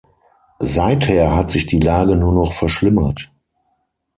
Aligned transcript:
Seither 0.63 1.35
hat 1.35 1.51
sich 1.51 1.67
die 1.67 1.77
Lage 1.79 2.15
nur 2.15 2.33
noch 2.33 2.53
verschlimmert. 2.53 3.31